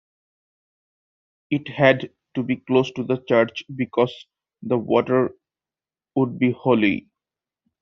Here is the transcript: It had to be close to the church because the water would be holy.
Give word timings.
It 1.51 1.67
had 1.67 2.11
to 2.33 2.41
be 2.41 2.55
close 2.55 2.89
to 2.93 3.03
the 3.03 3.23
church 3.29 3.63
because 3.75 4.11
the 4.63 4.79
water 4.79 5.35
would 6.15 6.39
be 6.39 6.53
holy. 6.53 7.07